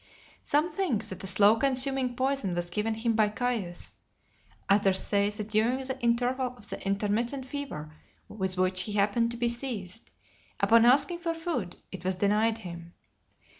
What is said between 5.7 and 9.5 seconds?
the interval of the intermittent fever with which he happened to be